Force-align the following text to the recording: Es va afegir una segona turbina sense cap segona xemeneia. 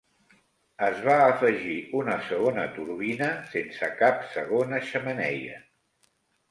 Es 0.85 1.03
va 1.07 1.17
afegir 1.25 1.75
una 2.01 2.17
segona 2.31 2.65
turbina 2.79 3.29
sense 3.53 3.93
cap 4.03 4.27
segona 4.35 4.83
xemeneia. 4.91 5.63